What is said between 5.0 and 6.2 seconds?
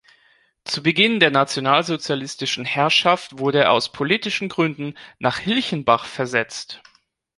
nach Hilchenbach